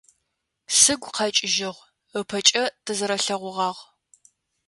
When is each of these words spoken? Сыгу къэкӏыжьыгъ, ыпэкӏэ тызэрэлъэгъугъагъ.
Сыгу 0.79 1.13
къэкӏыжьыгъ, 1.15 1.79
ыпэкӏэ 2.19 2.63
тызэрэлъэгъугъагъ. 2.83 3.81